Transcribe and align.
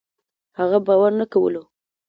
هغه 0.59 0.77
باور 0.87 1.11
نه 1.19 1.25
کولو 1.33 1.63